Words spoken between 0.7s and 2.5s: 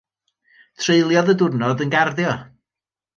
Treuliodd y diwrnod yn garddio.